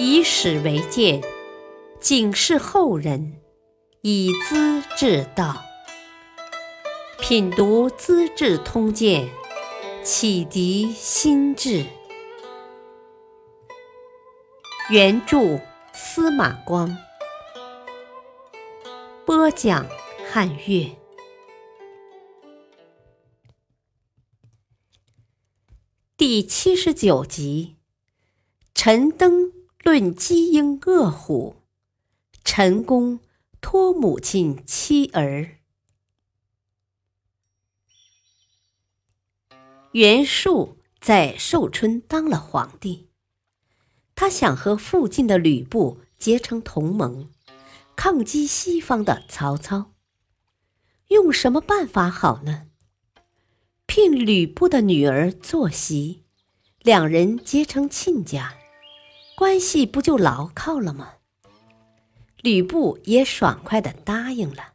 [0.00, 1.20] 以史为鉴，
[1.98, 3.40] 警示后人，
[4.02, 5.60] 以资治道。
[7.20, 9.28] 品读《资治通鉴》，
[10.04, 11.84] 启迪心智。
[14.88, 15.58] 原著
[15.92, 16.96] 司马光，
[19.26, 19.84] 播讲
[20.30, 20.96] 汉乐。
[26.16, 27.74] 第七十九集，
[28.76, 29.52] 陈登
[29.90, 31.62] 论鸡鹰恶虎，
[32.44, 33.20] 陈宫
[33.62, 35.60] 托母亲妻儿。
[39.92, 43.08] 袁术在寿春当了皇帝，
[44.14, 47.30] 他想和附近的吕布结成同盟，
[47.96, 49.94] 抗击西方的曹操。
[51.06, 52.66] 用什么办法好呢？
[53.86, 56.24] 聘吕布的女儿做媳，
[56.82, 58.57] 两人结成亲家，
[59.38, 61.12] 关系不就牢靠了吗？
[62.42, 64.72] 吕布也爽快的答应了。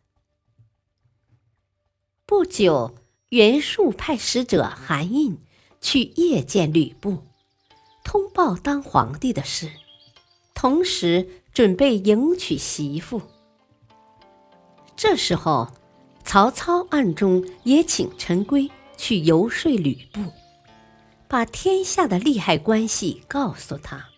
[2.25, 2.95] 不久，
[3.27, 5.37] 袁术派使者韩印
[5.81, 7.25] 去谒见吕布，
[8.05, 9.69] 通报当皇帝的事，
[10.53, 13.21] 同时准备迎娶媳妇。
[14.95, 15.73] 这时候，
[16.23, 18.71] 曹操暗中也请陈规。
[18.95, 20.21] 去游说吕布，
[21.27, 24.12] 把天下的利害关系告诉他。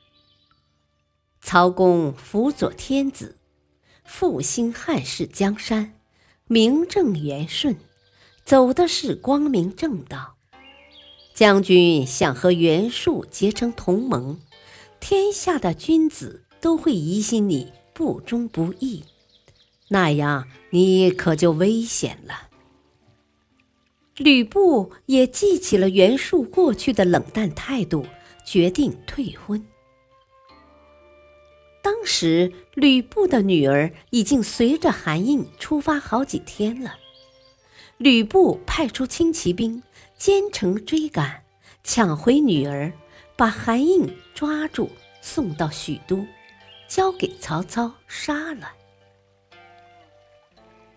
[1.46, 3.38] 曹公辅佐天子，
[4.04, 5.94] 复兴汉室江山，
[6.48, 7.78] 名正言顺，
[8.44, 10.38] 走的是光明正道。
[11.36, 14.40] 将军想和袁术结成同盟，
[15.00, 19.04] 天下的君子都会疑心你不忠不义，
[19.90, 22.50] 那样你可就危险了。
[24.18, 28.04] 吕布也记起了袁术过去的冷淡态度，
[28.44, 29.64] 决定退婚。
[31.86, 36.96] 当时吕布的女儿已经随着韩印出发好几天了，
[37.98, 39.84] 吕布派出轻骑兵
[40.18, 41.44] 兼程追赶，
[41.84, 42.92] 抢回女儿，
[43.36, 44.90] 把韩印抓住，
[45.22, 46.26] 送到许都，
[46.88, 48.72] 交给曹操杀了。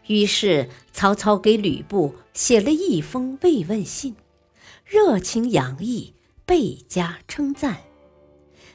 [0.07, 4.17] 于是，曹操给吕布写了一封慰问信，
[4.87, 6.15] 热情洋溢，
[6.47, 7.77] 倍加称赞，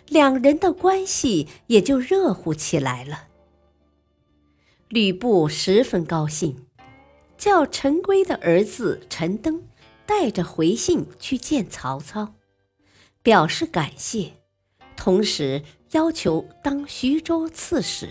[0.08, 3.28] 两人的关系也就热乎起来了。
[4.90, 6.68] 吕布十分高兴，
[7.38, 9.64] 叫陈规的儿子陈登
[10.06, 12.36] 带着回信去见曹操，
[13.24, 14.34] 表示感谢，
[14.96, 18.10] 同时要求当徐州刺史。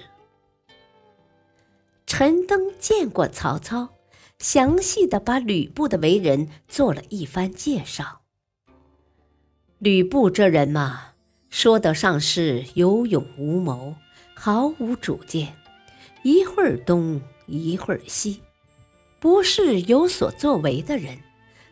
[2.05, 3.91] 陈登见过曹操，
[4.39, 8.23] 详细的把吕布的为人做了一番介绍。
[9.79, 11.12] 吕布这人嘛，
[11.53, 13.95] 说得上是有勇无谋，
[14.35, 15.55] 毫无主见，
[16.23, 18.41] 一会儿东一会儿西，
[19.21, 21.21] 不是有所作为的人，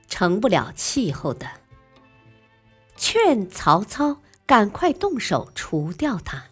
[0.06, 1.48] 成不了气候的。
[2.94, 6.44] 劝曹操赶快动手除掉他。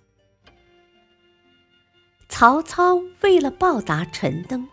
[2.31, 4.67] 曹操为了报答陈登，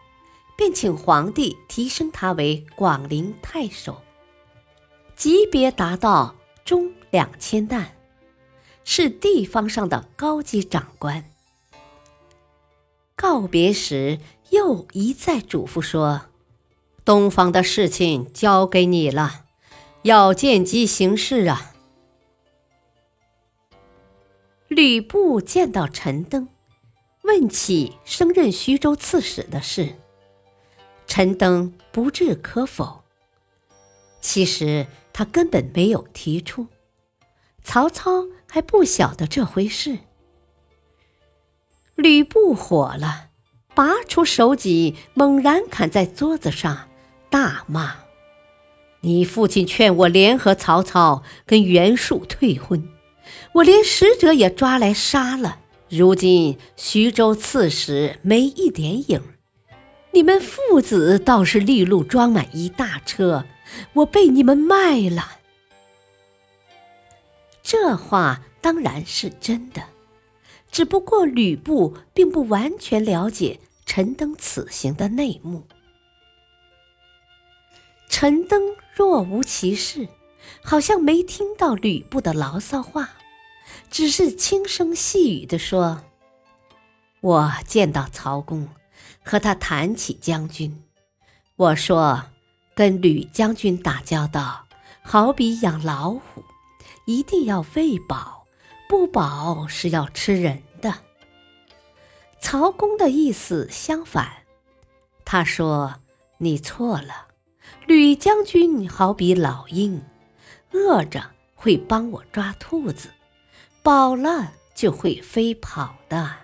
[0.56, 4.02] 便请皇帝提升他为广陵太守，
[5.18, 6.34] 级别达到
[6.64, 7.95] 中两千担，
[8.86, 11.26] 是地方上的高级长官。
[13.18, 14.20] 告别时，
[14.52, 16.28] 又一再嘱咐说
[17.04, 19.44] ：“东方的事情交给你了，
[20.04, 21.74] 要见机行事啊。”
[24.70, 26.48] 吕布见到陈登。
[27.24, 29.96] 问起升任徐州刺史的事，
[31.08, 33.02] 陈登不置可否。
[34.22, 36.68] 其实他根本没有提出，
[37.64, 39.98] 曹操还不晓得这回事。
[41.96, 43.26] 吕布火了，
[43.76, 46.88] 拔出手戟，猛然砍在桌子上，
[47.30, 47.98] 大骂
[49.04, 52.88] ：“你父亲劝我联合曹操跟袁术退婚，
[53.56, 55.60] 我连使者也抓来杀了。”
[55.92, 59.22] 如今徐州刺史没一点影，
[60.14, 63.44] 你们父子倒是利禄装满一大车，
[63.96, 65.40] 我被你们卖了。
[67.78, 69.84] 这话当然是真的，
[70.72, 75.68] 只不过吕布并不完全了解陈登此行的内幕。
[78.08, 78.64] 陈登
[78.96, 80.08] 若无其事，
[80.64, 83.10] 好像没听到吕布的牢骚话。
[83.92, 86.02] 只是轻声细语地说
[87.20, 88.70] ：“我见到曹公，
[89.22, 90.82] 和他谈起将军。
[91.58, 92.24] 我说，
[92.74, 94.66] 跟吕将军打交道，
[95.02, 96.22] 好比养老虎，
[97.06, 98.46] 一定要喂饱，
[98.90, 100.94] 不饱是要吃人的。
[102.40, 104.44] 曹公的意思相反，
[105.24, 105.96] 他说
[106.38, 107.28] ：“你错了，
[107.88, 110.04] 吕将军好比老鹰，
[110.72, 113.10] 饿着会帮我抓兔子，
[113.82, 116.36] 饱了就会飞跑的。”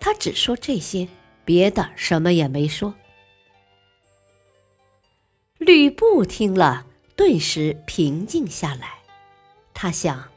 [0.00, 1.08] 他只说这些，
[1.44, 2.94] 别的什么也没说。
[5.58, 6.86] 吕布听了，
[7.16, 8.97] 顿时平静下来。
[9.80, 10.28] 他想，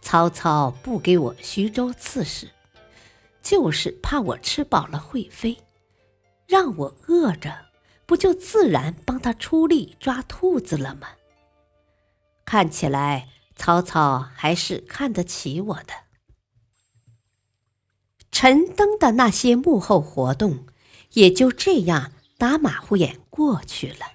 [0.00, 2.48] 曹操不给我徐州刺史。
[3.42, 5.58] 就是怕我吃饱了会飞，
[6.46, 7.66] 让我饿着，
[8.06, 11.08] 不就自然帮他出力抓兔子了吗？
[12.46, 15.92] 看起来曹操还是看得起我的。
[18.32, 20.66] 陈登的那些幕后活动，
[21.12, 24.06] 也就这样打马虎眼过去了。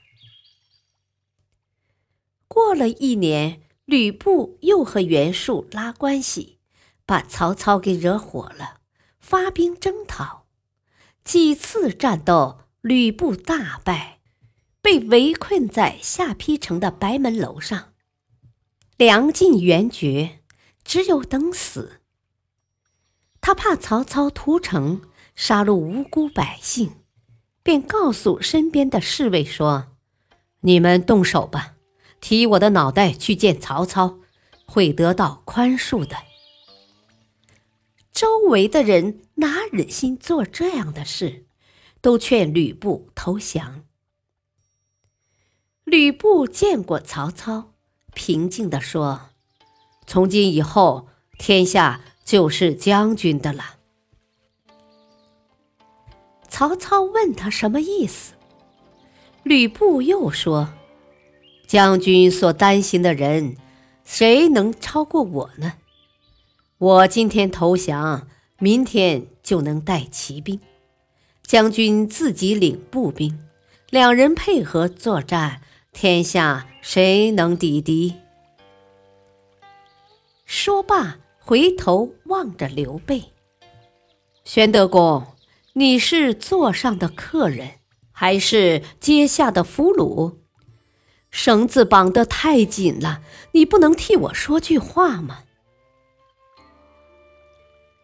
[2.47, 6.59] 过了一年，吕布又和袁术拉关系，
[7.05, 8.77] 把曹操给惹火了。
[9.19, 10.45] 发兵征讨，
[11.23, 14.19] 几次战斗，吕布大败，
[14.81, 17.93] 被围困在下邳城的白门楼上，
[18.97, 20.41] 粮尽援绝，
[20.83, 22.01] 只有等死。
[23.39, 25.01] 他怕曹操屠城，
[25.35, 26.91] 杀戮无辜百姓，
[27.63, 29.95] 便告诉身边的侍卫说
[30.61, 31.72] ：“你们动手吧，
[32.23, 34.19] 提我的脑袋去见曹操，
[34.65, 36.15] 会得到宽恕的。”
[38.13, 41.43] 周围的人哪忍心做这样的事，
[41.99, 43.83] 都劝吕布投降。
[45.83, 47.73] 吕布见过曹操，
[48.13, 49.31] 平静地说
[50.07, 53.79] ：“从今以后，天下就是将军的了。”
[56.47, 58.35] 曹操问他什么意思，
[59.43, 60.69] 吕布又说
[61.73, 63.57] ：“将军所担心的人，
[64.03, 65.73] 谁能超过我呢？”
[66.77, 68.27] 我今天投降，
[68.59, 70.59] 明天就能带骑兵。
[71.41, 73.39] 将军自己领步兵，
[73.89, 75.61] 两人配合作战，
[75.91, 78.13] 天下谁能抵敌？
[80.45, 83.33] 说罢，回头望着刘备
[84.45, 85.25] ：“玄德公，
[85.73, 87.79] 你是座上的客人，
[88.11, 90.42] 还是阶下的俘虏？
[91.35, 95.39] 绳子绑得太紧了，你不能替我说句话吗？”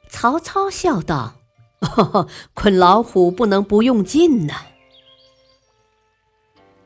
[0.09, 1.35] 曹操笑道
[2.55, 4.55] ：“捆老虎不能不用劲呢。”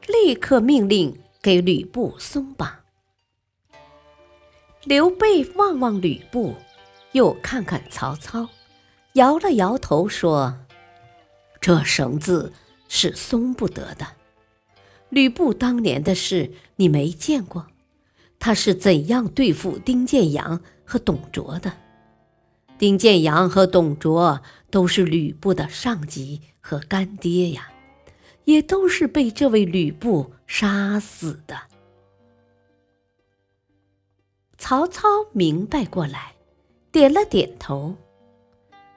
[0.05, 2.69] 立刻命令给吕布松绑。
[4.83, 6.57] 刘备望望吕布，
[7.13, 8.49] 又看看曹操，
[9.13, 10.59] 摇了摇头说
[11.61, 12.51] ：“这绳子
[12.89, 14.05] 是松不得的。
[15.13, 17.67] 吕布当年的事你没见过，
[18.39, 21.73] 他是怎样对付丁建阳和董卓的？”
[22.79, 27.71] 丁建阳和董卓都是吕布的上级和干爹呀，
[28.45, 31.55] 也都是被这位吕布杀死的。
[34.57, 36.33] 曹操明白过来，
[36.91, 37.95] 点了点头。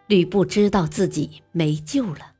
[0.06, 2.32] 吕布知道自己没救了，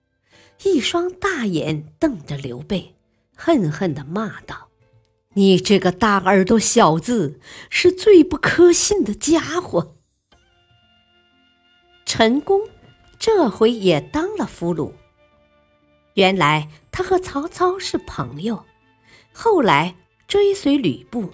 [0.65, 2.96] 一双大眼瞪着刘备，
[3.37, 4.71] 恨恨地骂道
[5.35, 7.39] ：“你这个大耳朵小子，
[7.71, 9.95] 是最不可信的家伙！”
[12.07, 12.63] 陈宫
[13.19, 14.93] 这回也当了俘虏。
[16.15, 18.65] 原来他和曹操是朋友，
[19.33, 19.95] 后来
[20.27, 21.31] 追随吕布，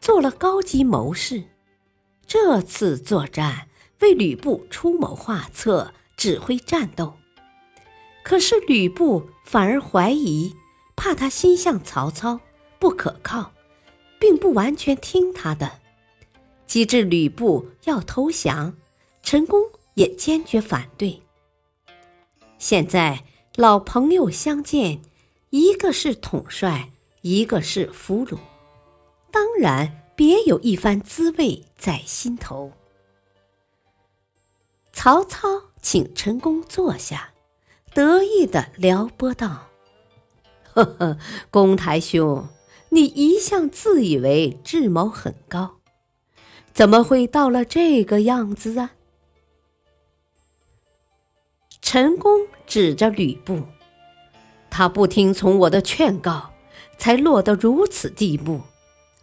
[0.00, 1.44] 做了高级谋士。
[2.26, 3.68] 这次作战
[4.00, 7.14] 为吕布出谋划策，指挥战斗。
[8.22, 10.54] 可是吕布反而怀疑，
[11.00, 12.38] 怕他心向曹操，
[12.78, 13.52] 不可靠，
[14.18, 15.80] 并不完全听他的。
[16.66, 18.76] 及至吕布要投降，
[19.22, 19.58] 陈宫。
[19.94, 21.20] 也坚决反对。
[22.58, 23.24] 现在
[23.56, 25.02] 老朋友相见，
[25.50, 26.90] 一个是统帅，
[27.20, 28.38] 一个是俘虏，
[29.30, 32.72] 当然别有一番滋味在心头。
[34.92, 35.48] 曹操
[35.82, 37.32] 请陈宫坐下，
[37.92, 39.66] 得意的撩拨道
[40.84, 41.18] ：“呵呵，
[41.50, 42.48] 公台兄，
[42.88, 45.76] 你一向自以为智谋很高，
[46.72, 48.92] 怎么会到了这个样子啊？”
[51.82, 53.62] 陈宫指着吕布，
[54.70, 56.50] 他不听从我的劝告，
[56.96, 58.60] 才落得如此地步。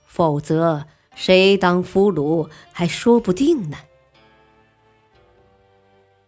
[0.06, 0.86] 否则，
[1.16, 3.78] 谁当俘虏还说不定呢。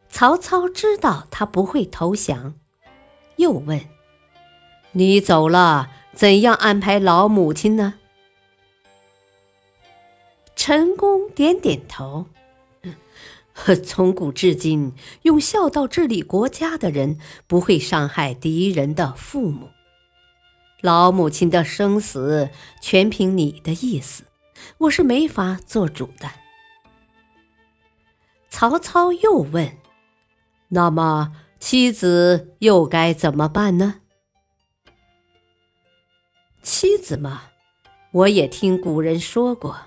[0.09, 2.55] 曹操知道他不会投降，
[3.35, 3.79] 又问
[4.93, 7.95] ：“你走了，怎样安排老母亲呢？”
[10.55, 12.27] 陈宫点点头。
[13.85, 14.93] 从古至今，
[15.23, 19.69] 用孝道治理国家的人不会伤害敌人的父母。
[20.79, 22.49] 老母亲的生死
[22.81, 24.23] 全凭你的意思，
[24.77, 26.31] 我是没法做主的。
[28.49, 29.77] 曹操又问
[30.69, 33.95] ：“那么妻子又该怎么办呢？”
[36.61, 37.43] 妻子嘛，
[38.11, 39.77] 我也听古人说过，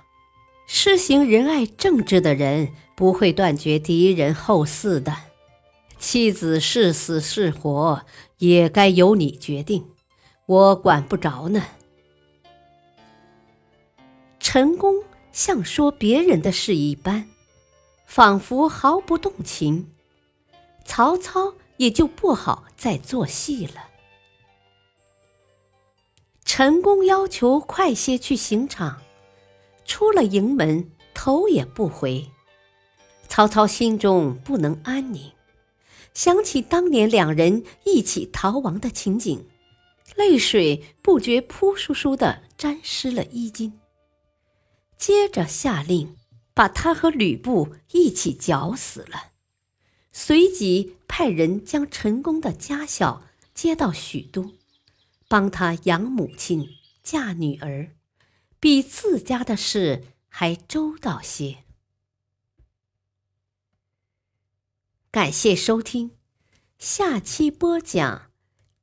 [0.66, 5.14] 施行仁爱政治的人不会断绝敌人后嗣的。
[5.98, 8.02] 妻子是死是活，
[8.38, 9.86] 也该由你决定，
[10.46, 11.62] 我管不着呢。
[14.40, 14.96] 陈宫
[15.30, 17.28] 像说别人的事一般，
[18.04, 19.92] 仿佛毫不动情，
[20.84, 23.91] 曹操也就不好再做戏了。
[26.54, 29.00] 陈宫要求快些去刑场，
[29.86, 32.28] 出了营门，头也不回。
[33.26, 35.32] 曹操心中不能安宁，
[36.12, 39.48] 想起当年两人一起逃亡的情景，
[40.14, 43.80] 泪水不觉扑簌簌的沾湿了衣襟。
[44.98, 46.18] 接着下令，
[46.52, 49.30] 把他和吕布一起绞死了，
[50.12, 53.22] 随即派人将陈宫的家小
[53.54, 54.52] 接到许都。
[55.32, 56.68] 帮他养母亲、
[57.02, 57.96] 嫁女儿，
[58.60, 61.64] 比自家的事还周到些。
[65.10, 66.10] 感谢收听，
[66.76, 68.30] 下期播讲：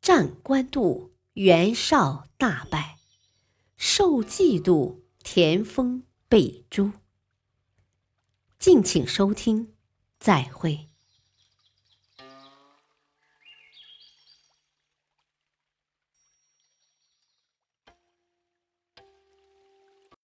[0.01, 2.97] 战官渡，袁绍大败，
[3.77, 6.93] 受嫉妒，田丰被诛。
[8.57, 9.75] 敬请收听，
[10.17, 10.88] 再会。